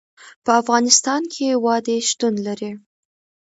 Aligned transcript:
په 0.43 0.51
افغانستان 0.61 1.21
کې 1.33 1.47
وادي 1.65 1.97
شتون 2.09 2.33
لري. 2.47 2.71